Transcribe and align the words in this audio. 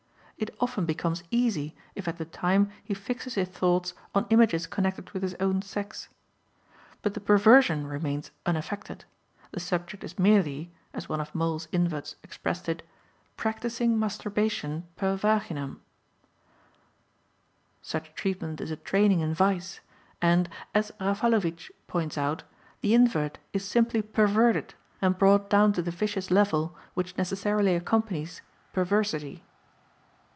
It 0.37 0.55
often 0.59 0.85
becomes 0.87 1.23
easy 1.29 1.75
if 1.93 2.07
at 2.07 2.17
the 2.17 2.25
time 2.25 2.71
he 2.83 2.95
fixes 2.95 3.35
his 3.35 3.47
thoughts 3.49 3.93
on 4.15 4.25
images 4.31 4.65
connected 4.65 5.11
with 5.11 5.21
his 5.21 5.35
own 5.35 5.61
sex. 5.61 6.09
But 7.03 7.13
the 7.13 7.19
perversion 7.19 7.85
remains 7.85 8.31
unaffected; 8.47 9.05
the 9.51 9.59
subject 9.59 10.03
is 10.03 10.17
merely 10.17 10.71
(as 10.95 11.07
one 11.07 11.21
of 11.21 11.35
Moll's 11.35 11.67
inverts 11.71 12.15
expressed 12.23 12.67
it) 12.67 12.81
practising 13.37 13.99
masturbation 13.99 14.87
per 14.95 15.15
vaginam. 15.15 15.79
Such 17.83 18.15
treatment 18.15 18.59
is 18.61 18.71
a 18.71 18.77
training 18.77 19.19
in 19.19 19.35
vice, 19.35 19.79
and, 20.23 20.49
as 20.73 20.91
Raffalovich 20.99 21.69
points 21.85 22.17
out, 22.17 22.41
the 22.81 22.95
invert 22.95 23.37
is 23.53 23.63
simply 23.63 24.01
perverted 24.01 24.73
and 25.03 25.19
brought 25.19 25.51
down 25.51 25.71
to 25.73 25.83
the 25.83 25.91
vicious 25.91 26.31
level 26.31 26.75
which 26.95 27.15
necessarily 27.15 27.75
accompanies 27.75 28.41
perversity. 28.73 29.43